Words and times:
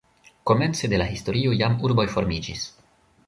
Komence 0.51 0.89
de 0.93 0.99
la 1.01 1.05
historio 1.09 1.53
jam 1.59 1.77
urboj 1.89 2.07
formiĝis. 2.17 2.67